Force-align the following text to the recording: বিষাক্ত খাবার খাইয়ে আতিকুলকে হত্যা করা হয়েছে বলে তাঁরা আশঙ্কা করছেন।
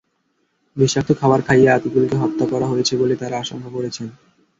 বিষাক্ত 0.77 1.09
খাবার 1.19 1.39
খাইয়ে 1.47 1.69
আতিকুলকে 1.71 2.15
হত্যা 2.23 2.45
করা 2.51 2.67
হয়েছে 2.67 2.93
বলে 3.01 3.15
তাঁরা 3.21 3.35
আশঙ্কা 3.39 3.69
করছেন। 3.75 4.07